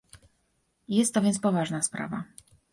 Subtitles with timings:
[0.87, 2.23] Jest to więc poważna sprawa